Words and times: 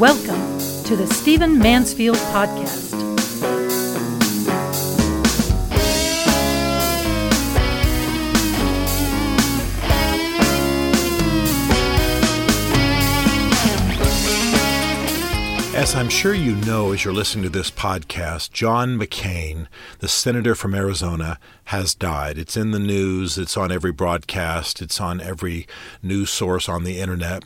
Welcome 0.00 0.58
to 0.84 0.96
the 0.96 1.06
Stephen 1.06 1.58
Mansfield 1.58 2.16
Podcast. 2.16 2.94
As 15.74 15.94
I'm 15.94 16.08
sure 16.08 16.32
you 16.32 16.54
know 16.56 16.92
as 16.92 17.04
you're 17.04 17.12
listening 17.12 17.44
to 17.44 17.50
this 17.50 17.70
podcast, 17.70 18.52
John 18.52 18.98
McCain, 18.98 19.66
the 19.98 20.08
senator 20.08 20.54
from 20.54 20.74
Arizona, 20.74 21.38
has 21.64 21.94
died. 21.94 22.38
It's 22.38 22.56
in 22.56 22.70
the 22.70 22.78
news, 22.78 23.36
it's 23.36 23.58
on 23.58 23.70
every 23.70 23.92
broadcast, 23.92 24.80
it's 24.80 24.98
on 24.98 25.20
every 25.20 25.66
news 26.02 26.30
source 26.30 26.70
on 26.70 26.84
the 26.84 26.98
internet. 26.98 27.44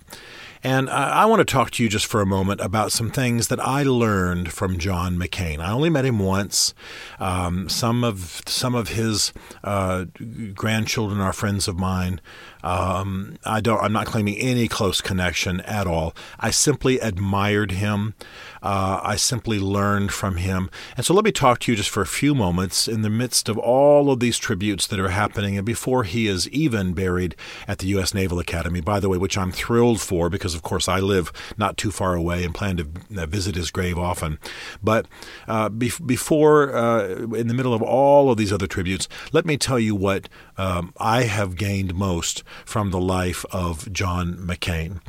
And 0.65 0.89
I, 0.89 1.27
want 1.27 1.41
to 1.41 1.45
talk 1.45 1.73
to 1.73 1.83
you 1.83 1.91
just 1.91 2.07
for 2.07 2.23
a 2.23 2.27
moment 2.27 2.63
about 2.63 2.91
some 2.91 3.11
things 3.11 3.49
that 3.49 3.61
I 3.61 3.83
learned 3.83 4.51
from 4.51 4.79
John 4.79 5.19
McCain. 5.19 5.59
I 5.61 5.71
only 5.71 5.91
met 5.91 6.07
him 6.07 6.19
once. 6.19 6.73
Um, 7.21 7.69
some 7.69 8.03
of 8.03 8.41
some 8.47 8.75
of 8.75 8.89
his 8.89 9.35
uh, 9.63 10.07
grandchildren 10.55 11.21
are 11.21 11.35
friends 11.35 11.69
of 11.69 11.79
mine. 11.79 12.19
Um, 12.65 13.37
I 13.45 13.61
don't. 13.61 13.79
I'm 13.83 13.93
not 13.93 14.07
claiming 14.07 14.37
any 14.37 14.69
close 14.69 15.03
connection 15.03 15.61
at 15.61 15.87
all. 15.87 16.17
I 16.41 16.51
simply 16.51 16.99
admired 16.99 17.73
him. 17.73 18.15
Uh, 18.63 19.01
I 19.03 19.17
simply 19.17 19.59
learned 19.61 20.13
from 20.13 20.37
him. 20.37 20.71
And 20.97 21.05
so 21.05 21.13
let 21.13 21.27
me 21.27 21.31
talk 21.31 21.61
to 21.61 21.73
you 21.73 21.77
just 21.77 21.91
for 21.91 22.01
a 22.01 22.07
few 22.07 22.35
moments 22.35 22.89
in 22.89 23.03
the 23.03 23.11
midst 23.11 23.51
of 23.51 23.59
all 23.59 24.11
of 24.11 24.21
these 24.21 24.39
tributes 24.39 24.87
that 24.87 24.99
are 24.99 25.11
happening 25.11 25.59
and 25.59 25.67
before 25.67 26.05
he 26.05 26.27
is 26.27 26.49
even 26.49 26.95
buried 26.95 27.37
at 27.69 27.79
the 27.79 27.89
U.S. 27.89 28.15
Naval 28.15 28.39
Academy, 28.39 28.81
by 28.81 28.99
the 28.99 29.11
way, 29.11 29.19
which 29.19 29.37
I'm 29.37 29.53
thrilled 29.53 30.01
for 30.01 30.31
because, 30.31 30.55
of 30.55 30.63
course, 30.63 30.89
I 30.89 31.01
live 31.01 31.31
not 31.59 31.77
too 31.77 31.91
far 31.91 32.15
away 32.15 32.45
and 32.45 32.55
plan 32.55 32.79
to 32.79 32.89
uh, 33.19 33.27
visit 33.27 33.57
his 33.57 33.71
grave 33.71 33.99
often. 33.99 34.39
But 34.83 35.07
uh, 35.47 35.69
be- 35.69 35.93
before, 36.05 36.75
uh, 36.75 37.09
in 37.35 37.49
the 37.49 37.55
middle 37.55 37.75
of 37.75 37.83
all 37.83 38.31
of 38.31 38.39
these 38.39 38.55
other 38.55 38.67
tributes, 38.67 39.07
let 39.33 39.45
me 39.45 39.59
tell 39.59 39.79
you 39.79 39.95
what 39.95 40.31
um, 40.57 40.93
I 40.99 41.23
have 41.25 41.57
gained 41.57 41.95
most 41.95 42.43
from 42.65 42.91
the 42.91 43.01
life 43.01 43.45
of 43.51 43.93
John 43.93 44.35
McCain. 44.37 45.01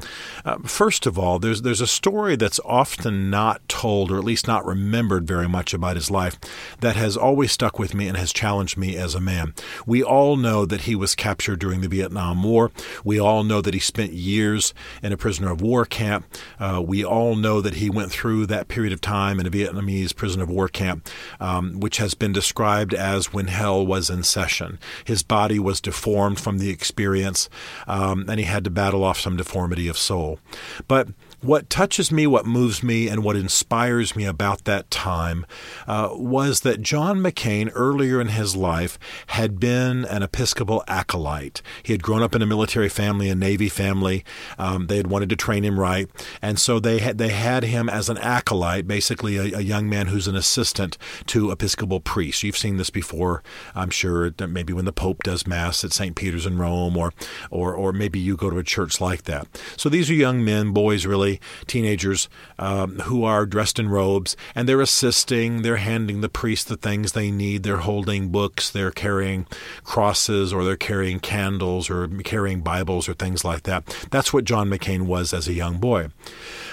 Uh, 0.44 0.60
first 0.66 1.06
of 1.06 1.18
all, 1.20 1.40
there's 1.40 1.62
there's 1.62 1.82
a 1.82 1.88
story 1.88 2.36
that's 2.36 2.60
often 2.66 3.30
not 3.30 3.68
told, 3.68 4.12
or 4.12 4.18
at 4.18 4.24
least 4.24 4.48
not 4.48 4.66
remembered 4.66 5.28
very 5.28 5.48
much 5.48 5.74
about 5.74 5.96
his 5.96 6.12
life, 6.12 6.38
that 6.80 6.96
has 6.96 7.18
always 7.18 7.52
stuck 7.52 7.80
with 7.80 7.94
me 7.94 8.08
and 8.08 8.18
has 8.18 8.34
challenged 8.34 8.78
me 8.78 8.96
as 8.96 9.16
a 9.16 9.20
man. 9.20 9.54
We 9.86 10.04
all 10.04 10.36
know 10.36 10.66
that 10.66 10.82
he 10.82 10.96
was 10.96 11.16
captured 11.16 11.60
during 11.60 11.82
the 11.82 11.88
Vietnam 11.88 12.44
War. 12.44 12.72
We 13.04 13.20
all 13.20 13.44
know 13.44 13.62
that 13.62 13.74
he 13.74 13.80
spent 13.80 14.14
years 14.14 14.74
in 15.02 15.12
a 15.12 15.18
prisoner 15.18 15.52
of 15.52 15.62
war 15.62 15.86
camp. 15.86 16.26
Uh, 16.60 16.84
we 16.86 17.04
all 17.04 17.36
know 17.36 17.62
that 17.62 17.76
he 17.76 17.90
went 17.90 18.12
through 18.12 18.46
that 18.48 18.68
period 18.68 18.94
of 18.94 19.02
time 19.02 19.40
in 19.40 19.46
a 19.46 19.52
Vietnamese 19.52 20.16
prisoner 20.16 20.44
of 20.44 20.50
war 20.50 20.68
camp, 20.68 21.08
um, 21.40 21.80
which 21.80 21.98
has 21.98 22.14
been 22.14 22.34
described 22.34 22.94
as 22.94 23.34
when 23.34 23.48
hell 23.48 23.86
was 23.86 24.10
in 24.10 24.24
session. 24.24 24.80
His 25.04 25.24
was 25.60 25.82
deformed 25.82 26.40
from 26.40 26.58
the 26.58 26.70
experience, 26.70 27.50
um, 27.88 28.26
and 28.30 28.40
he 28.40 28.46
had 28.46 28.64
to 28.64 28.70
battle 28.70 29.04
off 29.04 29.20
some 29.20 29.38
deformity 29.38 29.88
of 29.88 29.98
soul. 29.98 30.40
But 30.88 31.10
what 31.46 31.70
touches 31.70 32.12
me, 32.12 32.26
what 32.26 32.46
moves 32.46 32.82
me, 32.82 33.08
and 33.08 33.24
what 33.24 33.36
inspires 33.36 34.16
me 34.16 34.26
about 34.26 34.64
that 34.66 34.90
time 34.90 35.46
uh, 35.88 36.10
was 36.14 36.62
that 36.62 36.82
John 36.82 37.20
McCain, 37.20 37.72
earlier 37.76 38.20
in 38.20 38.30
his 38.30 38.56
life, 38.56 38.98
had 39.28 39.60
been 39.60 40.06
an 40.06 40.24
Episcopal 40.24 40.84
acolyte. 40.88 41.62
He 41.84 41.94
had 41.94 42.02
grown 42.02 42.24
up 42.24 42.34
in 42.36 42.42
a 42.42 42.48
military 42.48 42.90
family, 42.90 43.30
a 43.30 43.36
Navy 43.36 43.70
family. 43.70 44.26
Um, 44.58 44.88
they 44.88 44.98
had 44.98 45.08
wanted 45.08 45.30
to 45.30 45.36
train 45.36 45.64
him 45.64 45.80
right, 45.80 46.10
and 46.42 46.60
so 46.60 46.80
they 46.80 47.00
had 47.00 47.18
they 47.18 47.30
had 47.30 47.64
him 47.64 47.90
as 47.90 48.10
an 48.10 48.18
acolyte, 48.18 48.88
basically 48.88 49.38
a, 49.38 49.60
a 49.60 49.62
young 49.62 49.88
man 49.88 50.08
who's 50.08 50.28
an 50.28 50.36
assistant 50.36 50.98
to 51.28 51.52
Episcopal 51.52 52.00
priests. 52.00 52.44
You've 52.44 52.58
seen 52.58 52.78
this 52.78 52.90
before, 52.90 53.44
I'm 53.76 53.90
sure. 53.90 54.34
Maybe 54.40 54.74
when 54.74 54.86
the 54.86 54.94
Pope 54.94 55.24
does 55.24 55.46
Mass 55.46 55.84
at 55.84 55.94
St. 55.94 56.16
Peter's 56.16 56.46
in 56.46 56.58
Rome, 56.58 56.98
or 56.98 57.14
or 57.52 57.76
or 57.76 57.94
maybe 57.94 58.20
you 58.20 58.36
go 58.36 58.50
to 58.50 58.58
a 58.58 58.64
church 58.64 59.00
like 59.00 59.24
that. 59.24 59.48
So 59.78 59.90
these 59.90 60.10
are 60.10 60.14
young 60.14 60.44
men, 60.44 60.72
boys, 60.72 61.06
really 61.06 61.35
teenagers 61.68 62.30
um, 62.60 63.00
who 63.00 63.24
are 63.24 63.46
dressed 63.46 63.80
in 63.80 63.90
robes, 63.90 64.36
and 64.54 64.68
they're 64.68 64.82
assisting, 64.82 65.62
they're 65.62 65.78
handing 65.78 66.22
the 66.22 66.30
priest 66.30 66.68
the 66.68 66.78
things 66.78 67.12
they 67.12 67.32
need, 67.32 67.64
they're 67.64 67.78
holding 67.78 68.30
books, 68.30 68.70
they're 68.70 68.92
carrying 68.92 69.46
crosses, 69.84 70.54
or 70.54 70.64
they're 70.64 70.76
carrying 70.76 71.20
candles, 71.20 71.90
or 71.90 72.08
carrying 72.24 72.62
Bibles, 72.62 73.10
or 73.10 73.14
things 73.14 73.44
like 73.44 73.64
that. 73.64 73.86
That's 74.12 74.34
what 74.34 74.46
John 74.46 74.70
McCain 74.70 75.04
was 75.04 75.34
as 75.34 75.48
a 75.48 75.54
young 75.54 75.78
boy. 75.78 76.10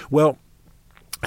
Well, 0.09 0.37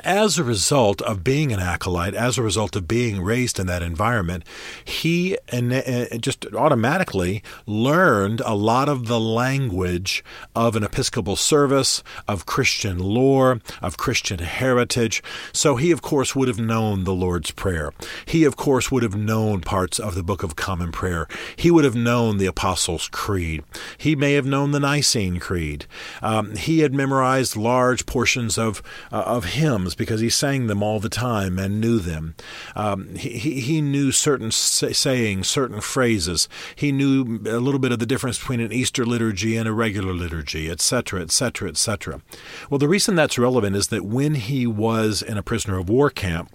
as 0.05 0.39
a 0.39 0.45
result 0.45 1.01
of 1.03 1.25
being 1.25 1.53
an 1.53 1.61
acolyte, 1.61 2.15
as 2.15 2.39
a 2.39 2.43
result 2.43 2.77
of 2.77 2.89
being 2.89 3.23
raised 3.23 3.59
in 3.59 3.67
that 3.67 3.83
environment, 3.83 4.45
he 4.85 5.37
just 6.21 6.47
automatically 6.55 7.43
learned 7.67 8.41
a 8.41 8.55
lot 8.55 8.89
of 8.89 9.07
the 9.07 9.21
language 9.21 10.25
of 10.55 10.77
an 10.77 10.83
Episcopal 10.83 11.37
service, 11.37 12.03
of 12.29 12.47
Christian 12.47 12.99
lore, 12.99 13.61
of 13.83 13.97
Christian 13.97 14.39
heritage. 14.39 15.23
So 15.53 15.77
he, 15.77 15.91
of 15.91 16.03
course, 16.03 16.35
would 16.35 16.49
have 16.49 16.59
known 16.59 17.05
the 17.05 17.15
Lord's 17.15 17.51
Prayer. 17.51 17.93
He, 18.25 18.45
of 18.45 18.57
course, 18.57 18.91
would 18.91 19.03
have 19.03 19.17
known 19.17 19.61
parts 19.61 19.99
of 19.99 20.15
the 20.15 20.23
Book 20.23 20.43
of 20.43 20.57
Common 20.57 20.93
Prayer. 20.93 21.29
He 21.57 21.71
would 21.71 21.85
have 21.85 21.95
known 21.95 22.39
the 22.39 22.47
Apostles' 22.47 23.09
Creed. 23.09 23.63
He 23.97 24.17
may 24.17 24.35
have 24.35 24.47
known 24.47 24.73
the 24.73 24.81
Nicene 24.81 25.39
Creed. 25.39 25.87
Um, 26.23 26.57
he 26.57 26.81
had 26.81 26.95
memorized 26.95 27.57
large 27.57 28.07
portions 28.07 28.59
of, 28.59 28.83
uh, 29.13 29.23
of 29.23 29.45
hymns 29.45 29.86
because 29.95 30.21
he 30.21 30.31
sang 30.31 30.67
them 30.67 30.83
all 30.83 31.01
the 31.01 31.09
time 31.09 31.59
and 31.59 31.81
knew 31.81 31.99
them. 31.99 32.35
Um, 32.75 33.15
he, 33.15 33.61
he 33.61 33.81
knew 33.81 34.13
certain 34.13 34.51
sayings, 34.51 35.49
certain 35.49 35.81
phrases. 35.81 36.49
He 36.75 36.93
knew 36.93 37.41
a 37.47 37.61
little 37.61 37.81
bit 37.81 37.93
of 37.93 37.99
the 37.99 38.07
difference 38.07 38.39
between 38.39 38.61
an 38.61 38.73
Easter 38.73 39.05
liturgy 39.05 39.57
and 39.57 39.69
a 39.69 39.73
regular 39.73 40.13
liturgy, 40.13 40.71
etc., 40.71 41.21
etc., 41.23 41.69
etc. 41.69 42.23
Well, 42.71 42.79
the 42.79 42.89
reason 42.89 43.15
that's 43.15 43.39
relevant 43.39 43.77
is 43.77 43.89
that 43.89 44.05
when 44.05 44.35
he 44.35 44.67
was 44.67 45.23
in 45.23 45.37
a 45.37 45.43
prisoner 45.43 45.79
of 45.79 45.89
war 45.89 46.11
camp, 46.11 46.51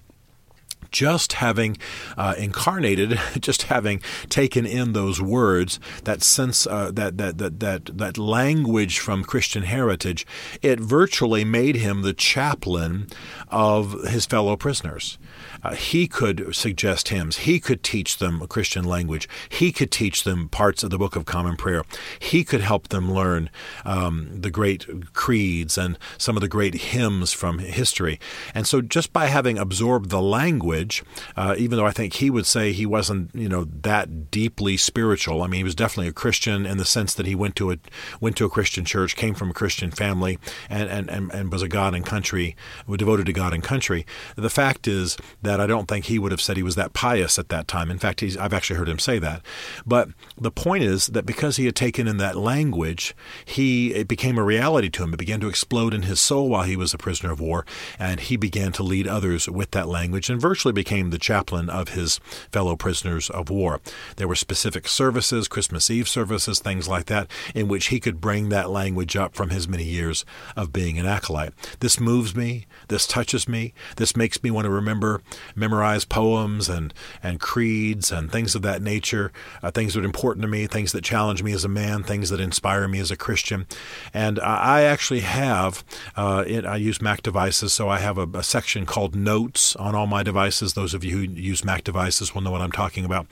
just 0.91 1.33
having 1.33 1.77
uh, 2.17 2.35
incarnated, 2.37 3.19
just 3.39 3.63
having 3.63 4.01
taken 4.29 4.65
in 4.65 4.93
those 4.93 5.21
words, 5.21 5.79
that 6.03 6.21
sense, 6.21 6.67
uh, 6.67 6.91
that, 6.91 7.17
that 7.17 7.37
that 7.37 7.59
that 7.59 7.97
that 7.97 8.17
language 8.17 8.99
from 8.99 9.23
Christian 9.23 9.63
heritage, 9.63 10.25
it 10.61 10.79
virtually 10.79 11.43
made 11.43 11.75
him 11.75 12.01
the 12.01 12.13
chaplain 12.13 13.07
of 13.49 13.93
his 14.07 14.25
fellow 14.25 14.55
prisoners. 14.55 15.17
Uh, 15.63 15.75
he 15.75 16.07
could 16.07 16.55
suggest 16.55 17.09
hymns. 17.09 17.37
He 17.37 17.59
could 17.59 17.83
teach 17.83 18.17
them 18.17 18.41
a 18.41 18.47
Christian 18.47 18.83
language. 18.83 19.27
He 19.49 19.71
could 19.71 19.91
teach 19.91 20.23
them 20.23 20.49
parts 20.49 20.83
of 20.83 20.89
the 20.89 20.97
Book 20.97 21.15
of 21.15 21.25
Common 21.25 21.55
Prayer. 21.55 21.83
He 22.19 22.43
could 22.43 22.61
help 22.61 22.89
them 22.89 23.11
learn 23.11 23.49
um, 23.85 24.41
the 24.41 24.49
great 24.49 25.13
creeds 25.13 25.77
and 25.77 25.97
some 26.17 26.37
of 26.37 26.41
the 26.41 26.47
great 26.47 26.75
hymns 26.75 27.31
from 27.33 27.59
history. 27.59 28.19
And 28.53 28.65
so, 28.65 28.81
just 28.81 29.13
by 29.13 29.27
having 29.27 29.57
absorbed 29.57 30.09
the 30.09 30.21
language, 30.21 31.03
uh, 31.35 31.55
even 31.57 31.77
though 31.77 31.85
I 31.85 31.91
think 31.91 32.13
he 32.13 32.29
would 32.29 32.45
say 32.45 32.71
he 32.71 32.85
wasn't, 32.85 33.33
you 33.35 33.49
know, 33.49 33.65
that 33.65 34.31
deeply 34.31 34.77
spiritual. 34.77 35.41
I 35.41 35.47
mean, 35.47 35.59
he 35.59 35.63
was 35.63 35.75
definitely 35.75 36.07
a 36.07 36.13
Christian 36.13 36.65
in 36.65 36.77
the 36.77 36.85
sense 36.85 37.13
that 37.15 37.25
he 37.25 37.35
went 37.35 37.55
to 37.57 37.71
a 37.71 37.77
went 38.19 38.37
to 38.37 38.45
a 38.45 38.49
Christian 38.49 38.85
church, 38.85 39.15
came 39.15 39.33
from 39.33 39.49
a 39.49 39.53
Christian 39.53 39.91
family, 39.91 40.39
and 40.69 40.89
and, 40.89 41.09
and, 41.09 41.31
and 41.33 41.51
was 41.51 41.61
a 41.61 41.67
God 41.67 41.93
and 41.93 42.05
country, 42.05 42.55
devoted 42.97 43.25
to 43.25 43.33
God 43.33 43.53
and 43.53 43.63
country. 43.63 44.05
The 44.35 44.49
fact 44.49 44.87
is 44.87 45.17
that 45.41 45.50
that 45.51 45.59
I 45.59 45.67
don't 45.67 45.85
think 45.85 46.05
he 46.05 46.17
would 46.17 46.31
have 46.31 46.39
said 46.39 46.55
he 46.55 46.63
was 46.63 46.75
that 46.75 46.93
pious 46.93 47.37
at 47.37 47.49
that 47.49 47.67
time. 47.67 47.91
In 47.91 47.99
fact, 47.99 48.23
I've 48.23 48.53
actually 48.53 48.77
heard 48.77 48.87
him 48.87 48.99
say 48.99 49.19
that. 49.19 49.41
But 49.85 50.07
the 50.39 50.49
point 50.49 50.85
is 50.85 51.07
that 51.07 51.25
because 51.25 51.57
he 51.57 51.65
had 51.65 51.75
taken 51.75 52.07
in 52.07 52.15
that 52.17 52.37
language, 52.37 53.13
he 53.43 53.93
it 53.93 54.07
became 54.07 54.37
a 54.37 54.43
reality 54.43 54.89
to 54.91 55.03
him. 55.03 55.13
It 55.13 55.17
began 55.19 55.41
to 55.41 55.49
explode 55.49 55.93
in 55.93 56.03
his 56.03 56.21
soul 56.21 56.47
while 56.47 56.63
he 56.63 56.77
was 56.77 56.93
a 56.93 56.97
prisoner 56.97 57.33
of 57.33 57.41
war, 57.41 57.65
and 57.99 58.21
he 58.21 58.37
began 58.37 58.71
to 58.71 58.83
lead 58.83 59.09
others 59.09 59.49
with 59.49 59.71
that 59.71 59.89
language 59.89 60.29
and 60.29 60.39
virtually 60.39 60.71
became 60.71 61.09
the 61.09 61.19
chaplain 61.19 61.69
of 61.69 61.89
his 61.89 62.21
fellow 62.53 62.77
prisoners 62.77 63.29
of 63.29 63.49
war. 63.49 63.81
There 64.15 64.29
were 64.29 64.35
specific 64.35 64.87
services, 64.87 65.49
Christmas 65.49 65.91
Eve 65.91 66.07
services, 66.07 66.59
things 66.59 66.87
like 66.87 67.07
that, 67.07 67.29
in 67.53 67.67
which 67.67 67.87
he 67.87 67.99
could 67.99 68.21
bring 68.21 68.47
that 68.49 68.69
language 68.69 69.17
up 69.17 69.35
from 69.35 69.49
his 69.49 69.67
many 69.67 69.83
years 69.83 70.23
of 70.55 70.71
being 70.71 70.97
an 70.97 71.05
acolyte. 71.05 71.53
This 71.81 71.99
moves 71.99 72.33
me. 72.37 72.67
This 72.87 73.05
touches 73.05 73.49
me. 73.49 73.73
This 73.97 74.15
makes 74.15 74.41
me 74.41 74.49
want 74.49 74.63
to 74.63 74.71
remember 74.71 75.21
memorize 75.55 76.05
poems 76.05 76.69
and, 76.69 76.93
and 77.21 77.39
creeds 77.39 78.11
and 78.11 78.31
things 78.31 78.55
of 78.55 78.61
that 78.61 78.81
nature, 78.81 79.31
uh, 79.63 79.71
things 79.71 79.93
that 79.93 80.01
are 80.01 80.05
important 80.05 80.41
to 80.43 80.47
me, 80.47 80.67
things 80.67 80.91
that 80.91 81.03
challenge 81.03 81.43
me 81.43 81.51
as 81.53 81.65
a 81.65 81.69
man, 81.69 82.03
things 82.03 82.29
that 82.29 82.39
inspire 82.39 82.87
me 82.87 82.99
as 82.99 83.11
a 83.11 83.17
Christian. 83.17 83.65
And 84.13 84.39
I 84.39 84.83
actually 84.83 85.21
have, 85.21 85.83
uh, 86.15 86.43
it, 86.47 86.65
I 86.65 86.75
use 86.77 87.01
Mac 87.01 87.21
devices, 87.21 87.73
so 87.73 87.89
I 87.89 87.99
have 87.99 88.17
a, 88.17 88.27
a 88.33 88.43
section 88.43 88.85
called 88.85 89.15
Notes 89.15 89.75
on 89.75 89.95
all 89.95 90.07
my 90.07 90.23
devices. 90.23 90.73
Those 90.73 90.93
of 90.93 91.03
you 91.03 91.17
who 91.17 91.21
use 91.21 91.63
Mac 91.63 91.83
devices 91.83 92.33
will 92.33 92.41
know 92.41 92.51
what 92.51 92.61
I'm 92.61 92.71
talking 92.71 93.05
about. 93.05 93.27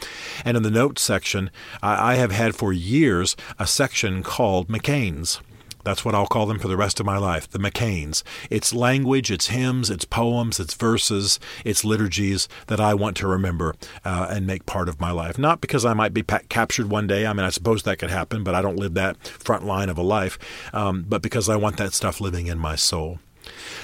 And 0.45 0.55
in 0.57 0.63
the 0.63 0.71
Notes 0.71 1.01
section, 1.01 1.49
I, 1.81 2.13
I 2.13 2.15
have 2.15 2.31
had 2.31 2.55
for 2.55 2.73
years 2.73 3.35
a 3.57 3.67
section 3.67 4.23
called 4.23 4.67
McCain's. 4.67 5.41
That's 5.89 6.05
what 6.05 6.13
I'll 6.13 6.27
call 6.27 6.45
them 6.45 6.59
for 6.59 6.67
the 6.67 6.77
rest 6.77 6.99
of 6.99 7.07
my 7.07 7.17
life, 7.17 7.49
the 7.49 7.57
McCains. 7.57 8.21
It's 8.51 8.75
language, 8.75 9.31
it's 9.31 9.47
hymns, 9.47 9.89
it's 9.89 10.05
poems, 10.05 10.59
it's 10.59 10.75
verses, 10.75 11.39
it's 11.65 11.83
liturgies 11.83 12.47
that 12.67 12.79
I 12.79 12.93
want 12.93 13.17
to 13.17 13.27
remember 13.27 13.73
uh, 14.05 14.27
and 14.29 14.45
make 14.45 14.67
part 14.67 14.87
of 14.87 15.01
my 15.01 15.09
life. 15.09 15.39
Not 15.39 15.61
because 15.61 15.85
I 15.85 15.95
might 15.95 16.13
be 16.13 16.21
pa- 16.21 16.41
captured 16.47 16.91
one 16.91 17.07
day. 17.07 17.25
I 17.25 17.33
mean, 17.33 17.43
I 17.43 17.49
suppose 17.49 17.81
that 17.83 17.97
could 17.97 18.11
happen, 18.11 18.43
but 18.43 18.53
I 18.53 18.61
don't 18.61 18.77
live 18.77 18.93
that 18.93 19.17
front 19.25 19.65
line 19.65 19.89
of 19.89 19.97
a 19.97 20.03
life. 20.03 20.37
Um, 20.73 21.05
but 21.09 21.23
because 21.23 21.49
I 21.49 21.55
want 21.55 21.77
that 21.77 21.93
stuff 21.93 22.21
living 22.21 22.45
in 22.45 22.59
my 22.59 22.75
soul. 22.75 23.17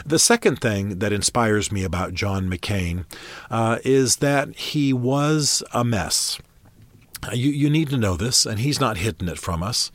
The 0.05 0.19
second 0.19 0.61
thing 0.61 0.99
that 0.99 1.11
inspires 1.11 1.71
me 1.71 1.83
about 1.83 2.13
John 2.13 2.47
McCain 2.47 3.05
uh, 3.49 3.79
is 3.83 4.17
that 4.17 4.55
he 4.55 4.93
was 4.93 5.63
a 5.73 5.83
mess. 5.83 6.39
You, 7.33 7.49
you 7.49 7.71
need 7.71 7.89
to 7.89 7.97
know 7.97 8.15
this, 8.15 8.45
and 8.45 8.59
he's 8.59 8.79
not 8.79 8.97
hidden 8.97 9.27
it 9.27 9.39
from 9.39 9.63
us. 9.63 9.91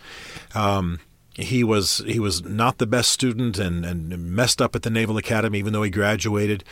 Um, 0.56 0.98
he 1.40 1.64
was 1.64 2.02
he 2.06 2.18
was 2.18 2.44
not 2.44 2.78
the 2.78 2.86
best 2.86 3.10
student 3.10 3.58
and, 3.58 3.84
and 3.84 4.10
messed 4.10 4.60
up 4.60 4.76
at 4.76 4.82
the 4.82 4.90
Naval 4.90 5.16
Academy, 5.16 5.58
even 5.58 5.72
though 5.72 5.82
he 5.82 5.90
graduated. 5.90 6.64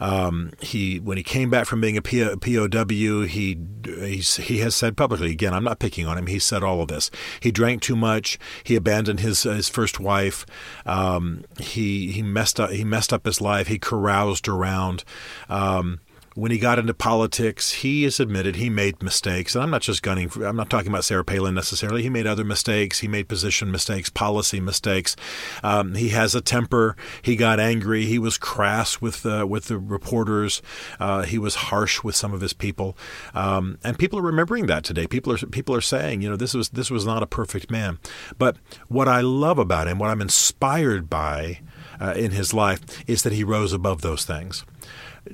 Um, 0.00 0.52
he 0.60 0.98
when 0.98 1.16
he 1.16 1.22
came 1.22 1.50
back 1.50 1.66
from 1.66 1.80
being 1.80 1.96
a 1.96 2.02
POW, 2.02 3.26
he 3.26 3.58
he 3.84 4.58
has 4.58 4.74
said 4.74 4.96
publicly 4.96 5.30
again. 5.30 5.54
I'm 5.54 5.64
not 5.64 5.78
picking 5.78 6.06
on 6.06 6.18
him. 6.18 6.26
He 6.26 6.38
said 6.38 6.62
all 6.62 6.82
of 6.82 6.88
this. 6.88 7.10
He 7.40 7.50
drank 7.50 7.82
too 7.82 7.96
much. 7.96 8.38
He 8.64 8.76
abandoned 8.76 9.20
his 9.20 9.42
his 9.42 9.68
first 9.68 10.00
wife. 10.00 10.46
Um, 10.86 11.44
he 11.58 12.12
he 12.12 12.22
messed 12.22 12.60
up 12.60 12.70
he 12.70 12.84
messed 12.84 13.12
up 13.12 13.26
his 13.26 13.40
life. 13.40 13.66
He 13.66 13.78
caroused 13.78 14.48
around. 14.48 15.04
Um, 15.48 16.00
when 16.34 16.50
he 16.50 16.58
got 16.58 16.78
into 16.78 16.94
politics, 16.94 17.72
he 17.72 18.04
has 18.04 18.18
admitted 18.18 18.56
he 18.56 18.70
made 18.70 19.02
mistakes. 19.02 19.54
And 19.54 19.62
I'm 19.62 19.70
not 19.70 19.82
just 19.82 20.02
gunning, 20.02 20.28
for, 20.28 20.44
I'm 20.46 20.56
not 20.56 20.70
talking 20.70 20.88
about 20.88 21.04
Sarah 21.04 21.24
Palin 21.24 21.54
necessarily. 21.54 22.02
He 22.02 22.08
made 22.08 22.26
other 22.26 22.44
mistakes. 22.44 23.00
He 23.00 23.08
made 23.08 23.28
position 23.28 23.70
mistakes, 23.70 24.08
policy 24.08 24.60
mistakes. 24.60 25.16
Um, 25.62 25.94
he 25.94 26.10
has 26.10 26.34
a 26.34 26.40
temper. 26.40 26.96
He 27.20 27.36
got 27.36 27.60
angry. 27.60 28.06
He 28.06 28.18
was 28.18 28.38
crass 28.38 29.00
with, 29.00 29.26
uh, 29.26 29.46
with 29.48 29.66
the 29.66 29.78
reporters. 29.78 30.62
Uh, 30.98 31.22
he 31.22 31.38
was 31.38 31.54
harsh 31.54 32.02
with 32.02 32.16
some 32.16 32.32
of 32.32 32.40
his 32.40 32.52
people. 32.52 32.96
Um, 33.34 33.78
and 33.84 33.98
people 33.98 34.18
are 34.18 34.22
remembering 34.22 34.66
that 34.66 34.84
today. 34.84 35.06
People 35.06 35.32
are, 35.34 35.38
people 35.38 35.74
are 35.74 35.80
saying, 35.80 36.22
you 36.22 36.30
know, 36.30 36.36
this 36.36 36.54
was, 36.54 36.70
this 36.70 36.90
was 36.90 37.04
not 37.04 37.22
a 37.22 37.26
perfect 37.26 37.70
man. 37.70 37.98
But 38.38 38.56
what 38.88 39.08
I 39.08 39.20
love 39.20 39.58
about 39.58 39.88
him, 39.88 39.98
what 39.98 40.10
I'm 40.10 40.22
inspired 40.22 41.10
by 41.10 41.60
uh, 42.00 42.14
in 42.16 42.30
his 42.30 42.54
life, 42.54 42.80
is 43.08 43.22
that 43.22 43.32
he 43.32 43.44
rose 43.44 43.72
above 43.72 44.00
those 44.00 44.24
things. 44.24 44.64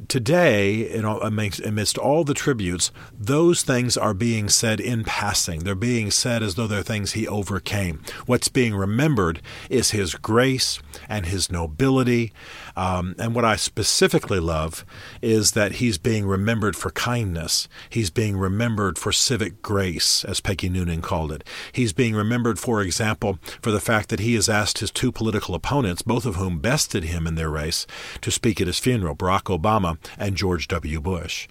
Today, 0.07 0.93
amidst 0.93 1.97
all 1.97 2.23
the 2.23 2.35
tributes, 2.35 2.93
those 3.19 3.63
things 3.63 3.97
are 3.97 4.13
being 4.13 4.51
said 4.51 4.81
in 4.81 5.03
passing. 5.03 5.61
They're 5.61 5.75
being 5.75 6.11
said 6.11 6.43
as 6.43 6.57
though 6.57 6.67
they're 6.67 6.83
things 6.83 7.13
he 7.13 7.27
overcame. 7.27 8.03
What's 8.27 8.49
being 8.49 8.75
remembered 8.75 9.41
is 9.71 9.93
his 9.93 10.15
grace 10.15 10.79
and 11.09 11.25
his 11.25 11.51
nobility. 11.51 12.35
Um, 12.77 13.15
and 13.19 13.35
what 13.35 13.47
I 13.47 13.57
specifically 13.57 14.41
love 14.41 14.85
is 15.23 15.53
that 15.53 15.73
he's 15.73 15.97
being 15.97 16.27
remembered 16.27 16.77
for 16.77 16.91
kindness. 16.91 17.67
He's 17.89 18.11
being 18.11 18.37
remembered 18.37 18.99
for 18.99 19.11
civic 19.11 19.63
grace, 19.63 20.23
as 20.23 20.41
Peggy 20.41 20.69
Noonan 20.69 21.01
called 21.01 21.33
it. 21.33 21.45
He's 21.73 21.95
being 21.95 22.15
remembered, 22.15 22.59
for 22.59 22.83
example, 22.83 23.39
for 23.63 23.71
the 23.71 23.81
fact 23.81 24.11
that 24.11 24.21
he 24.21 24.35
has 24.35 24.51
asked 24.51 24.79
his 24.79 24.91
two 24.91 25.13
political 25.13 25.55
opponents, 25.55 26.03
both 26.03 26.27
of 26.27 26.37
whom 26.37 26.59
bested 26.59 27.05
him 27.05 27.27
in 27.27 27.37
their 27.37 27.51
race, 27.51 27.87
to 28.21 28.31
speak 28.31 28.61
at 28.61 28.67
his 28.67 28.79
funeral. 28.79 29.17
Barack 29.17 29.45
Obama 29.45 29.78
Obama 29.79 29.99
and 30.19 30.37
George 30.37 30.69
W. 30.69 31.01
Bush. 31.01 31.49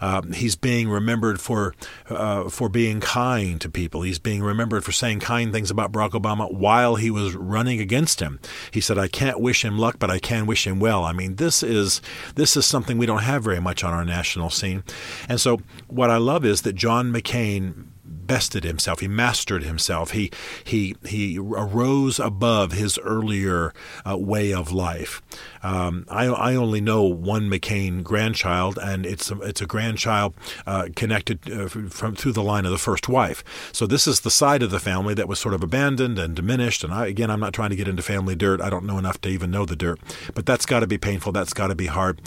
Um, 0.00 0.32
he's 0.32 0.56
being 0.56 0.88
remembered 0.88 1.40
for 1.40 1.74
uh, 2.08 2.48
for 2.48 2.68
being 2.68 3.00
kind 3.00 3.60
to 3.60 3.70
people. 3.70 4.02
He's 4.02 4.18
being 4.18 4.42
remembered 4.42 4.84
for 4.84 4.92
saying 4.92 5.20
kind 5.20 5.52
things 5.52 5.70
about 5.70 5.92
Barack 5.92 6.10
Obama 6.10 6.52
while 6.52 6.96
he 6.96 7.10
was 7.10 7.34
running 7.34 7.80
against 7.80 8.20
him. 8.20 8.40
He 8.70 8.80
said, 8.80 8.98
"I 8.98 9.08
can't 9.08 9.40
wish 9.40 9.64
him 9.64 9.78
luck, 9.78 9.96
but 9.98 10.10
I 10.10 10.18
can 10.18 10.46
wish 10.46 10.66
him 10.66 10.80
well." 10.80 11.04
I 11.04 11.12
mean, 11.12 11.36
this 11.36 11.62
is 11.62 12.00
this 12.34 12.56
is 12.56 12.66
something 12.66 12.98
we 12.98 13.06
don't 13.06 13.22
have 13.22 13.44
very 13.44 13.60
much 13.60 13.84
on 13.84 13.92
our 13.92 14.04
national 14.04 14.50
scene. 14.50 14.84
And 15.28 15.40
so, 15.40 15.60
what 15.88 16.10
I 16.10 16.16
love 16.16 16.44
is 16.44 16.62
that 16.62 16.74
John 16.74 17.12
McCain 17.12 17.86
bested 18.26 18.64
himself. 18.64 19.00
He 19.00 19.08
mastered 19.08 19.62
himself. 19.62 20.10
He 20.12 20.30
he 20.64 20.96
he 21.06 21.38
arose 21.38 22.18
above 22.18 22.72
his 22.72 22.98
earlier 22.98 23.72
uh, 24.08 24.16
way 24.16 24.52
of 24.52 24.72
life. 24.72 25.22
Um, 25.62 26.06
I, 26.08 26.26
I 26.26 26.54
only 26.54 26.80
know 26.80 27.02
one 27.04 27.50
McCain 27.50 28.02
grandchild, 28.02 28.78
and 28.80 29.04
it's 29.04 29.30
a, 29.30 29.40
it's 29.40 29.60
a 29.60 29.66
grandchild 29.66 30.34
uh, 30.66 30.88
connected 30.94 31.50
uh, 31.50 31.68
from 31.68 32.14
through 32.14 32.32
the 32.32 32.42
line 32.42 32.64
of 32.64 32.70
the 32.70 32.78
first 32.78 33.08
wife. 33.08 33.42
So 33.72 33.86
this 33.86 34.06
is 34.06 34.20
the 34.20 34.30
side 34.30 34.62
of 34.62 34.70
the 34.70 34.80
family 34.80 35.14
that 35.14 35.28
was 35.28 35.38
sort 35.38 35.54
of 35.54 35.62
abandoned 35.62 36.18
and 36.18 36.36
diminished. 36.36 36.84
And 36.84 36.92
I, 36.92 37.06
again, 37.06 37.30
I'm 37.30 37.40
not 37.40 37.52
trying 37.52 37.70
to 37.70 37.76
get 37.76 37.88
into 37.88 38.02
family 38.02 38.34
dirt. 38.34 38.60
I 38.60 38.70
don't 38.70 38.84
know 38.84 38.98
enough 38.98 39.20
to 39.22 39.28
even 39.28 39.50
know 39.50 39.64
the 39.64 39.76
dirt, 39.76 39.98
but 40.34 40.46
that's 40.46 40.66
got 40.66 40.80
to 40.80 40.86
be 40.86 40.98
painful. 40.98 41.32
That's 41.32 41.52
got 41.52 41.68
to 41.68 41.74
be 41.74 41.86
hard. 41.86 42.20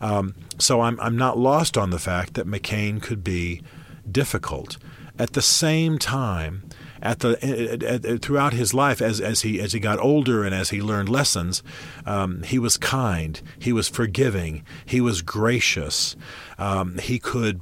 Um, 0.00 0.34
so 0.58 0.80
I'm 0.80 0.98
I'm 1.00 1.16
not 1.16 1.38
lost 1.38 1.76
on 1.76 1.90
the 1.90 1.98
fact 1.98 2.34
that 2.34 2.46
McCain 2.46 3.02
could 3.02 3.22
be 3.22 3.62
difficult. 4.10 4.78
At 5.18 5.32
the 5.32 5.42
same 5.42 5.98
time, 5.98 6.64
at 7.00 7.20
the 7.20 7.42
at, 7.42 7.82
at, 7.82 8.22
throughout 8.22 8.52
his 8.52 8.74
life, 8.74 9.00
as 9.00 9.20
as 9.20 9.42
he 9.42 9.60
as 9.60 9.72
he 9.72 9.80
got 9.80 9.98
older 9.98 10.44
and 10.44 10.54
as 10.54 10.70
he 10.70 10.82
learned 10.82 11.08
lessons, 11.08 11.62
um, 12.04 12.42
he 12.42 12.58
was 12.58 12.76
kind, 12.76 13.40
he 13.58 13.72
was 13.72 13.88
forgiving, 13.88 14.64
he 14.84 15.00
was 15.00 15.22
gracious, 15.22 16.16
um, 16.58 16.98
he 16.98 17.18
could 17.18 17.60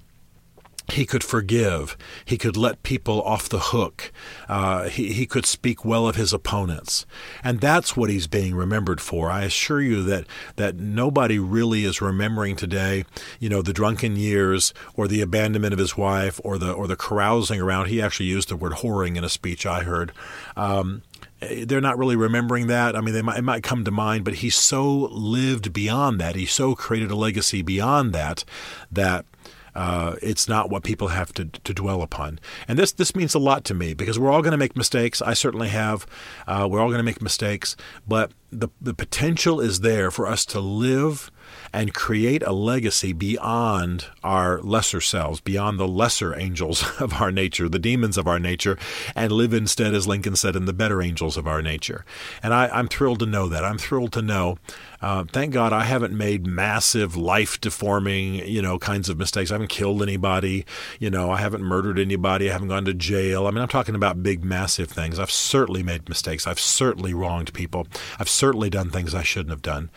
he 0.92 1.06
could 1.06 1.24
forgive. 1.24 1.96
He 2.24 2.36
could 2.36 2.56
let 2.56 2.82
people 2.82 3.22
off 3.22 3.48
the 3.48 3.58
hook. 3.58 4.12
Uh, 4.48 4.88
he, 4.88 5.12
he 5.12 5.26
could 5.26 5.46
speak 5.46 5.84
well 5.84 6.06
of 6.06 6.16
his 6.16 6.32
opponents. 6.32 7.06
And 7.42 7.60
that's 7.60 7.96
what 7.96 8.10
he's 8.10 8.26
being 8.26 8.54
remembered 8.54 9.00
for. 9.00 9.30
I 9.30 9.44
assure 9.44 9.80
you 9.80 10.02
that, 10.04 10.26
that 10.56 10.76
nobody 10.76 11.38
really 11.38 11.84
is 11.84 12.02
remembering 12.02 12.56
today, 12.56 13.04
you 13.40 13.48
know, 13.48 13.62
the 13.62 13.72
drunken 13.72 14.16
years 14.16 14.74
or 14.94 15.08
the 15.08 15.22
abandonment 15.22 15.72
of 15.72 15.78
his 15.78 15.96
wife 15.96 16.38
or 16.44 16.58
the, 16.58 16.72
or 16.72 16.86
the 16.86 16.96
carousing 16.96 17.60
around. 17.60 17.86
He 17.86 18.02
actually 18.02 18.26
used 18.26 18.50
the 18.50 18.56
word 18.56 18.72
whoring 18.72 19.16
in 19.16 19.24
a 19.24 19.30
speech 19.30 19.64
I 19.64 19.84
heard. 19.84 20.12
Um, 20.54 21.02
they're 21.40 21.80
not 21.80 21.98
really 21.98 22.16
remembering 22.16 22.66
that. 22.68 22.96
I 22.96 23.00
mean, 23.00 23.14
they 23.14 23.22
might, 23.22 23.38
it 23.38 23.42
might 23.42 23.62
come 23.62 23.84
to 23.84 23.90
mind, 23.90 24.24
but 24.24 24.34
he 24.34 24.50
so 24.50 24.86
lived 25.10 25.72
beyond 25.72 26.20
that. 26.20 26.36
He 26.36 26.46
so 26.46 26.74
created 26.74 27.10
a 27.10 27.16
legacy 27.16 27.62
beyond 27.62 28.12
that 28.12 28.44
that 28.90 29.24
uh, 29.74 30.16
it's 30.22 30.48
not 30.48 30.70
what 30.70 30.84
people 30.84 31.08
have 31.08 31.32
to, 31.34 31.46
to 31.46 31.74
dwell 31.74 32.02
upon. 32.02 32.38
And 32.68 32.78
this 32.78 32.92
this 32.92 33.14
means 33.14 33.34
a 33.34 33.38
lot 33.38 33.64
to 33.64 33.74
me 33.74 33.94
because 33.94 34.18
we're 34.18 34.30
all 34.30 34.42
going 34.42 34.52
to 34.52 34.58
make 34.58 34.76
mistakes. 34.76 35.20
I 35.22 35.34
certainly 35.34 35.68
have. 35.68 36.06
Uh, 36.46 36.68
we're 36.70 36.80
all 36.80 36.88
going 36.88 36.98
to 36.98 37.04
make 37.04 37.22
mistakes, 37.22 37.76
but 38.06 38.32
the 38.50 38.68
the 38.80 38.94
potential 38.94 39.60
is 39.60 39.80
there 39.80 40.10
for 40.10 40.26
us 40.26 40.44
to 40.46 40.60
live 40.60 41.30
and 41.72 41.94
create 41.94 42.42
a 42.42 42.52
legacy 42.52 43.12
beyond 43.12 44.06
our 44.22 44.60
lesser 44.62 45.00
selves, 45.00 45.40
beyond 45.40 45.78
the 45.78 45.88
lesser 45.88 46.38
angels 46.38 46.84
of 47.00 47.14
our 47.14 47.30
nature, 47.30 47.68
the 47.68 47.78
demons 47.78 48.18
of 48.18 48.26
our 48.26 48.38
nature, 48.38 48.78
and 49.14 49.32
live 49.32 49.54
instead, 49.54 49.94
as 49.94 50.06
Lincoln 50.06 50.36
said, 50.36 50.56
in 50.56 50.64
the 50.64 50.72
better 50.72 51.02
angels 51.02 51.36
of 51.36 51.46
our 51.46 51.62
nature. 51.62 52.04
And 52.42 52.54
I, 52.54 52.78
am 52.78 52.88
thrilled 52.88 53.20
to 53.20 53.26
know 53.26 53.48
that. 53.48 53.64
I'm 53.64 53.78
thrilled 53.78 54.12
to 54.12 54.22
know 54.22 54.58
uh, 55.04 55.22
thank 55.22 55.52
God 55.52 55.70
I 55.74 55.84
haven't 55.84 56.16
made 56.16 56.46
massive 56.46 57.14
life 57.14 57.60
deforming, 57.60 58.36
you 58.36 58.62
know, 58.62 58.78
kinds 58.78 59.10
of 59.10 59.18
mistakes. 59.18 59.50
I 59.50 59.54
haven't 59.56 59.68
killed 59.68 60.02
anybody. 60.02 60.64
You 60.98 61.10
know, 61.10 61.30
I 61.30 61.40
haven't 61.40 61.62
murdered 61.62 61.98
anybody. 61.98 62.48
I 62.48 62.54
haven't 62.54 62.68
gone 62.68 62.86
to 62.86 62.94
jail. 62.94 63.46
I 63.46 63.50
mean, 63.50 63.60
I'm 63.60 63.68
talking 63.68 63.94
about 63.94 64.22
big, 64.22 64.42
massive 64.44 64.90
things. 64.90 65.18
I've 65.18 65.30
certainly 65.30 65.82
made 65.82 66.08
mistakes. 66.08 66.46
I've 66.46 66.58
certainly 66.58 67.12
wronged 67.12 67.52
people. 67.52 67.86
I've 68.18 68.30
certainly 68.30 68.70
done 68.70 68.88
things 68.88 69.14
I 69.14 69.22
shouldn't 69.22 69.50
have 69.50 69.60
done. 69.60 69.90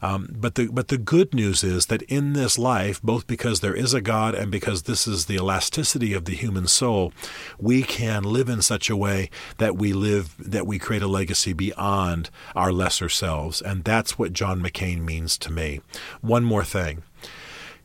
Um, 0.00 0.30
but 0.34 0.54
the 0.54 0.68
but 0.68 0.88
the 0.88 0.96
good 1.04 1.34
news 1.34 1.62
is 1.62 1.86
that 1.86 2.02
in 2.02 2.32
this 2.32 2.58
life, 2.58 3.02
both 3.02 3.26
because 3.26 3.60
there 3.60 3.74
is 3.74 3.94
a 3.94 4.00
God 4.00 4.34
and 4.34 4.50
because 4.50 4.82
this 4.82 5.06
is 5.06 5.26
the 5.26 5.36
elasticity 5.36 6.12
of 6.14 6.24
the 6.24 6.34
human 6.34 6.66
soul, 6.66 7.12
we 7.58 7.82
can 7.82 8.22
live 8.22 8.48
in 8.48 8.62
such 8.62 8.90
a 8.90 8.96
way 8.96 9.30
that 9.58 9.76
we 9.76 9.92
live 9.92 10.34
that 10.38 10.66
we 10.66 10.78
create 10.78 11.02
a 11.02 11.06
legacy 11.06 11.52
beyond 11.52 12.30
our 12.54 12.72
lesser 12.72 13.08
selves, 13.08 13.60
and 13.60 13.84
that's 13.84 14.18
what 14.18 14.32
John 14.32 14.60
McCain 14.60 15.00
means 15.02 15.36
to 15.38 15.52
me. 15.52 15.80
One 16.20 16.44
more 16.44 16.64
thing. 16.64 17.02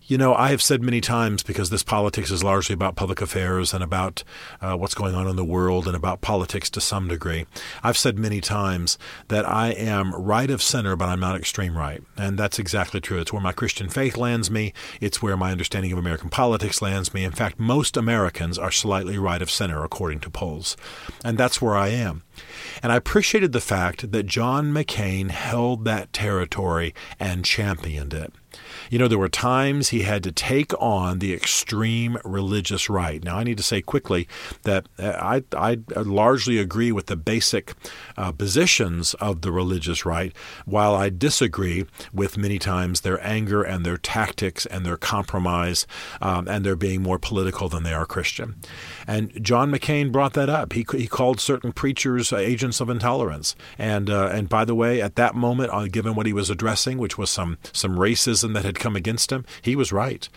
You 0.10 0.18
know, 0.18 0.34
I 0.34 0.50
have 0.50 0.64
said 0.64 0.82
many 0.82 1.02
times 1.02 1.44
because 1.44 1.70
this 1.70 1.84
politics 1.84 2.32
is 2.32 2.44
largely 2.44 2.74
about 2.74 2.96
public 2.96 3.22
affairs 3.22 3.76
and 3.76 3.84
about 3.84 4.24
uh, 4.60 4.76
what's 4.76 4.96
going 4.96 5.14
on 5.14 5.28
in 5.28 5.36
the 5.36 5.46
world 5.46 5.86
and 5.86 5.96
about 5.96 6.22
politics 6.22 6.68
to 6.72 6.82
some 6.82 7.08
degree. 7.08 7.46
I've 7.84 7.96
said 7.96 8.18
many 8.18 8.42
times 8.42 8.98
that 9.28 9.48
I 9.48 9.70
am 9.70 10.16
right 10.16 10.50
of 10.50 10.64
center, 10.64 10.96
but 10.96 11.10
I'm 11.10 11.20
not 11.20 11.36
extreme 11.36 11.78
right. 11.78 12.02
And 12.18 12.40
that's 12.40 12.58
exactly 12.58 13.00
true. 13.00 13.20
It's 13.20 13.32
where 13.32 13.40
my 13.40 13.52
Christian 13.52 13.88
faith 13.88 14.18
lands 14.18 14.50
me, 14.50 14.74
it's 15.00 15.22
where 15.22 15.38
my 15.38 15.52
understanding 15.52 15.92
of 15.92 16.00
American 16.00 16.30
politics 16.30 16.82
lands 16.82 17.14
me. 17.14 17.24
In 17.24 17.32
fact, 17.32 17.60
most 17.60 17.96
Americans 17.96 18.58
are 18.58 18.72
slightly 18.72 19.20
right 19.20 19.44
of 19.44 19.52
center, 19.52 19.84
according 19.84 20.22
to 20.22 20.32
polls. 20.32 20.76
And 21.24 21.38
that's 21.38 21.62
where 21.62 21.78
I 21.78 21.90
am. 21.90 22.24
And 22.82 22.92
I 22.92 22.96
appreciated 22.96 23.52
the 23.52 23.62
fact 23.62 24.12
that 24.12 24.26
John 24.26 24.72
McCain 24.72 25.32
held 25.32 25.86
that 25.86 26.14
territory 26.14 26.94
and 27.20 27.46
championed 27.46 28.14
it. 28.14 28.34
You 28.90 28.98
know, 28.98 29.08
there 29.08 29.20
were 29.20 29.30
times 29.30 29.90
he 29.90 30.02
had 30.02 30.24
to 30.24 30.32
take 30.32 30.74
on 30.82 31.20
the 31.20 31.34
extreme 31.34 32.18
religious 32.26 32.90
right. 32.90 33.24
Now, 33.24 33.38
I 33.38 33.44
need 33.44 33.58
to 33.58 33.64
say 33.64 33.82
quickly 33.82 34.28
that 34.64 34.88
uh, 34.98 35.12
I, 35.12 35.44
I 35.56 35.78
largely 35.96 36.58
agree 36.58 36.92
with 36.92 37.06
the 37.06 37.16
basic 37.16 37.76
uh, 38.18 38.32
positions 38.32 39.14
of 39.16 39.42
the 39.42 39.52
religious 39.52 40.06
right, 40.06 40.34
while 40.66 40.96
I 40.96 41.10
disagree 41.10 41.86
with 42.12 42.38
many 42.38 42.58
times 42.58 43.02
their 43.02 43.24
anger 43.26 43.62
and 43.62 43.86
their 43.86 43.98
tactics 43.98 44.66
and 44.66 44.84
their 44.84 44.98
compromise 44.98 45.86
um, 46.20 46.48
and 46.48 46.66
their 46.66 46.76
being 46.76 47.04
more 47.04 47.20
political 47.20 47.70
than 47.70 47.84
they 47.84 47.94
are 47.94 48.06
Christian. 48.06 48.56
And 49.06 49.44
John 49.44 49.72
McCain 49.72 50.12
brought 50.12 50.34
that 50.34 50.50
up. 50.50 50.74
He, 50.74 50.86
he 50.92 51.08
called 51.08 51.40
certain 51.40 51.72
preachers 51.72 52.29
uh, 52.32 52.38
agents 52.38 52.80
of 52.82 52.90
intolerance. 52.90 53.56
And 53.78 54.10
uh, 54.10 54.28
and 54.28 54.50
by 54.50 54.66
the 54.66 54.76
way, 54.76 55.02
at 55.02 55.16
that 55.16 55.36
moment, 55.36 55.72
uh, 55.72 55.88
given 55.88 56.16
what 56.16 56.26
he 56.26 56.34
was 56.34 56.50
addressing, 56.50 56.98
which 56.98 57.18
was 57.18 57.30
some 57.30 57.58
some 57.74 57.98
racism 57.98 58.54
that 58.54 58.66
had 58.66 58.80
come 58.80 58.96
against 58.96 59.32
him, 59.32 59.46
he 59.62 59.76
was 59.76 59.92
right. 59.92 60.28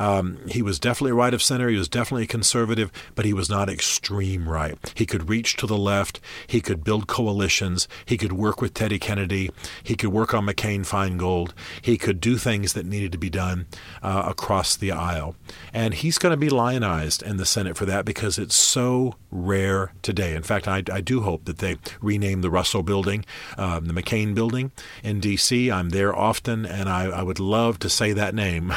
Um, 0.00 0.38
he 0.48 0.62
was 0.62 0.78
definitely 0.78 1.12
right 1.12 1.34
of 1.34 1.42
center. 1.42 1.68
He 1.68 1.76
was 1.76 1.88
definitely 1.88 2.26
conservative, 2.26 2.90
but 3.14 3.26
he 3.26 3.34
was 3.34 3.50
not 3.50 3.68
extreme 3.68 4.48
right. 4.48 4.78
He 4.96 5.04
could 5.04 5.28
reach 5.28 5.56
to 5.56 5.66
the 5.66 5.76
left. 5.76 6.20
He 6.46 6.62
could 6.62 6.82
build 6.82 7.06
coalitions. 7.06 7.86
He 8.06 8.16
could 8.16 8.32
work 8.32 8.62
with 8.62 8.72
Teddy 8.72 8.98
Kennedy. 8.98 9.50
He 9.82 9.94
could 9.96 10.08
work 10.10 10.32
on 10.32 10.46
McCain 10.46 10.86
Feingold. 10.86 11.52
He 11.82 11.98
could 11.98 12.18
do 12.18 12.38
things 12.38 12.72
that 12.72 12.86
needed 12.86 13.12
to 13.12 13.18
be 13.18 13.28
done 13.28 13.66
uh, 14.02 14.24
across 14.26 14.74
the 14.74 14.90
aisle. 14.90 15.36
And 15.72 15.92
he's 15.92 16.16
going 16.16 16.32
to 16.32 16.38
be 16.38 16.48
lionized 16.48 17.22
in 17.22 17.36
the 17.36 17.44
Senate 17.44 17.76
for 17.76 17.84
that 17.84 18.06
because 18.06 18.38
it's 18.38 18.54
so 18.54 19.16
rare 19.30 19.92
today. 20.00 20.34
In 20.34 20.42
fact, 20.42 20.66
I, 20.66 20.82
I 20.90 21.02
do 21.02 21.20
hope 21.20 21.29
that 21.38 21.58
they 21.58 21.76
rename 22.00 22.40
the 22.40 22.50
Russell 22.50 22.82
Building, 22.82 23.24
um, 23.58 23.86
the 23.86 23.92
McCain 23.92 24.34
Building 24.34 24.72
in 25.02 25.20
D.C. 25.20 25.70
I'm 25.70 25.90
there 25.90 26.14
often, 26.14 26.64
and 26.64 26.88
I, 26.88 27.04
I 27.04 27.22
would 27.22 27.40
love 27.40 27.78
to 27.80 27.90
say 27.90 28.12
that 28.12 28.34
name 28.34 28.72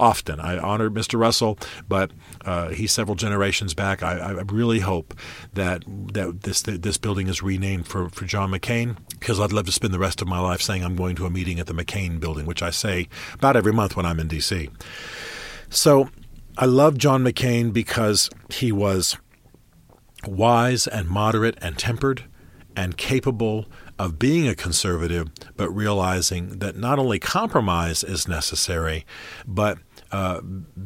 often 0.00 0.24
often. 0.24 0.40
I 0.40 0.58
honor 0.58 0.90
Mr. 0.90 1.18
Russell, 1.18 1.58
but 1.88 2.10
uh, 2.44 2.68
he's 2.68 2.92
several 2.92 3.16
generations 3.16 3.74
back. 3.74 4.02
I, 4.02 4.18
I, 4.18 4.30
really 4.42 4.80
hope 4.80 5.14
that 5.54 5.84
that 6.12 6.42
this 6.42 6.62
that 6.62 6.82
this 6.82 6.96
building 6.96 7.28
is 7.28 7.42
renamed 7.42 7.88
for, 7.88 8.08
for 8.10 8.24
John 8.24 8.50
McCain 8.50 8.96
because 9.10 9.40
I'd 9.40 9.52
love 9.52 9.66
to 9.66 9.72
spend 9.72 9.92
the 9.92 9.98
rest 9.98 10.22
of 10.22 10.28
my 10.28 10.38
life 10.38 10.62
saying 10.62 10.84
I'm 10.84 10.96
going 10.96 11.16
to 11.16 11.26
a 11.26 11.30
meeting 11.30 11.58
at 11.58 11.66
the 11.66 11.74
McCain 11.74 12.20
building, 12.20 12.46
which 12.46 12.62
I 12.62 12.70
say 12.70 13.08
about 13.32 13.56
every 13.56 13.72
month 13.72 13.96
when 13.96 14.06
I'm 14.06 14.20
in 14.20 14.28
D.C. 14.28 14.70
So 15.68 16.08
I 16.56 16.66
love 16.66 16.96
John 16.96 17.24
McCain 17.24 17.72
because 17.72 18.30
he 18.50 18.70
was 18.70 19.16
wise 20.26 20.86
and 20.86 21.08
moderate 21.08 21.56
and 21.60 21.78
tempered 21.78 22.24
and 22.76 22.96
capable 22.96 23.66
of 23.98 24.18
being 24.18 24.48
a 24.48 24.54
conservative, 24.54 25.28
but 25.56 25.70
realizing 25.70 26.58
that 26.58 26.76
not 26.76 26.98
only 26.98 27.18
compromise 27.18 28.02
is 28.02 28.26
necessary, 28.26 29.06
but 29.46 29.78
uh, 30.14 30.40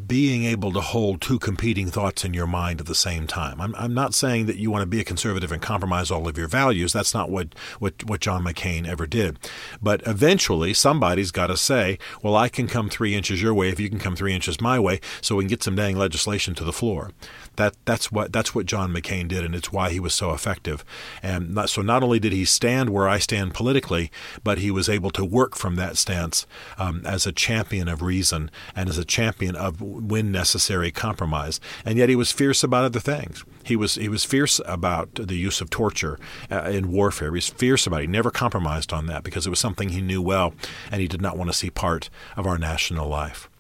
being 0.07 0.45
able 0.45 0.73
to 0.73 0.81
hold 0.81 1.21
two 1.21 1.39
competing 1.39 1.89
thoughts 1.89 2.25
in 2.25 2.33
your 2.33 2.47
mind 2.47 2.81
at 2.81 2.87
the 2.87 2.95
same 2.95 3.27
time. 3.27 3.61
I'm, 3.61 3.75
I'm 3.75 3.93
not 3.93 4.15
saying 4.15 4.47
that 4.47 4.57
you 4.57 4.71
want 4.71 4.81
to 4.81 4.87
be 4.87 5.01
a 5.01 5.05
conservative 5.05 5.53
and 5.53 5.61
compromise 5.61 6.11
all 6.11 6.27
of 6.27 6.39
your 6.39 6.49
values. 6.49 6.95
That's 6.95 7.13
not 7.13 7.29
what, 7.29 7.55
what, 7.79 8.03
what 8.05 8.23
John 8.23 8.43
McCain 8.43 8.89
ever 8.89 9.07
did. 9.07 9.39
But 9.83 10.01
eventually, 10.07 10.73
somebody's 10.73 11.31
got 11.31 11.49
to 11.49 11.59
say, 11.59 11.99
well, 12.23 12.37
I 12.37 12.49
can 12.49 12.69
come 12.69 12.89
three 12.89 13.15
inches 13.15 13.43
your 13.43 13.53
way 13.53 13.69
if 13.69 13.79
you 13.79 13.91
can 13.91 13.99
come 13.99 14.17
three 14.17 14.33
inches 14.33 14.63
my 14.63 14.79
way, 14.79 14.99
so 15.21 15.37
we 15.37 15.45
can 15.45 15.51
get 15.51 15.63
some 15.63 15.77
dang 15.77 15.99
legislation 15.99 16.55
to 16.55 16.65
the 16.65 16.73
floor. 16.73 17.13
That 17.57 17.75
that's 17.85 18.11
what 18.11 18.33
that's 18.33 18.55
what 18.55 18.65
John 18.65 18.95
McCain 18.95 19.29
did, 19.29 19.45
and 19.45 19.55
it's 19.55 19.73
why 19.73 19.91
he 19.91 20.01
was 20.01 20.15
so 20.15 20.33
effective. 20.33 20.85
And 21.23 21.55
not, 21.55 21.69
so 21.69 21.83
not 21.83 22.03
only 22.03 22.19
did 22.19 22.33
he 22.33 22.47
stand 22.47 22.91
where 22.91 23.09
I 23.09 23.19
stand 23.19 23.53
politically, 23.53 24.11
but 24.43 24.59
he 24.59 24.71
was 24.71 24.89
able 24.89 25.11
to 25.11 25.25
work 25.25 25.55
from 25.55 25.75
that 25.75 25.99
stance 25.99 26.47
um, 26.79 27.03
as 27.05 27.27
a 27.27 27.33
champion 27.33 27.89
of 27.89 28.01
reason 28.01 28.51
and 28.75 28.89
as 28.89 28.97
a 28.97 29.05
champion 29.19 29.57
of 29.57 29.81
when 29.83 30.31
necessary 30.31 30.93
compromise. 30.93 31.61
And 31.85 31.99
yet 31.99 32.09
he 32.09 32.15
was 32.15 32.31
fierce 32.31 32.63
about 32.63 32.85
other 32.85 33.01
things. 33.01 33.45
He 33.65 33.75
was 33.75 33.97
he 33.97 34.09
was 34.09 34.25
fierce 34.25 34.61
about 34.65 35.15
the 35.15 35.35
use 35.35 35.61
of 35.61 35.71
torture 35.71 36.21
uh, 36.53 36.71
in 36.71 36.93
warfare. 36.93 37.29
He 37.29 37.39
was 37.39 37.49
fierce 37.49 37.85
about 37.87 38.01
it. 38.01 38.03
He 38.03 38.07
never 38.07 38.31
compromised 38.31 38.93
on 38.93 39.07
that 39.07 39.25
because 39.25 39.45
it 39.45 39.51
was 39.51 39.59
something 39.59 39.89
he 39.89 40.01
knew 40.01 40.23
well, 40.23 40.55
and 40.93 41.01
he 41.01 41.09
did 41.09 41.21
not 41.21 41.37
want 41.37 41.51
to 41.51 41.57
see 41.57 41.71
part 41.71 42.11
of 42.37 42.47
our 42.47 42.59
national 42.59 43.09
life. 43.09 43.51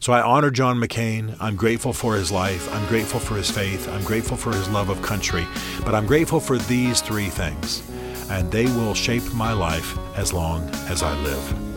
So 0.00 0.12
I 0.12 0.20
honor 0.20 0.50
John 0.50 0.78
McCain. 0.78 1.36
I'm 1.40 1.56
grateful 1.56 1.92
for 1.92 2.14
his 2.14 2.30
life. 2.30 2.72
I'm 2.74 2.86
grateful 2.88 3.20
for 3.20 3.36
his 3.36 3.50
faith. 3.50 3.88
I'm 3.88 4.04
grateful 4.04 4.36
for 4.36 4.52
his 4.52 4.68
love 4.68 4.90
of 4.90 5.00
country. 5.00 5.46
But 5.84 5.94
I'm 5.94 6.06
grateful 6.06 6.40
for 6.40 6.58
these 6.58 7.00
three 7.00 7.30
things, 7.30 7.82
and 8.30 8.50
they 8.52 8.66
will 8.66 8.94
shape 8.94 9.26
my 9.34 9.52
life 9.52 9.96
as 10.16 10.32
long 10.32 10.68
as 10.92 11.02
I 11.02 11.14
live. 11.22 11.67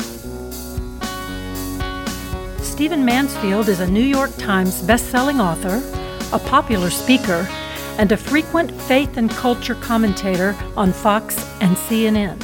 Stephen 2.81 3.05
Mansfield 3.05 3.69
is 3.69 3.79
a 3.79 3.85
New 3.85 4.01
York 4.01 4.35
Times 4.38 4.81
bestselling 4.81 5.39
author, 5.39 5.83
a 6.35 6.39
popular 6.39 6.89
speaker, 6.89 7.47
and 8.00 8.11
a 8.11 8.17
frequent 8.17 8.71
faith 8.81 9.17
and 9.17 9.29
culture 9.29 9.75
commentator 9.75 10.55
on 10.75 10.91
Fox 10.91 11.38
and 11.61 11.77
CNN. 11.77 12.41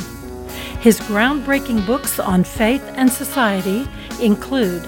His 0.79 1.00
groundbreaking 1.00 1.88
books 1.88 2.20
on 2.20 2.44
faith 2.44 2.84
and 2.94 3.12
society 3.12 3.88
include 4.22 4.84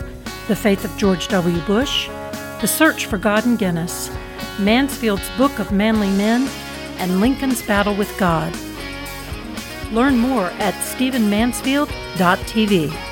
the 0.48 0.56
Faith 0.56 0.86
of 0.86 0.96
George 0.98 1.28
W. 1.30 1.60
Bush, 1.62 2.08
The 2.62 2.68
Search 2.68 3.08
for 3.08 3.18
God 3.18 3.44
in 3.48 3.56
Guinness, 3.56 4.12
Mansfield's 4.60 5.32
Book 5.36 5.58
of 5.58 5.72
Manly 5.72 6.12
Men, 6.12 6.48
and 7.00 7.20
Lincoln's 7.20 7.64
Battle 7.64 7.96
with 7.96 8.16
God. 8.20 8.56
Learn 9.92 10.16
more 10.16 10.52
at 10.60 10.76
stephenmansfield.tv. 10.76 13.09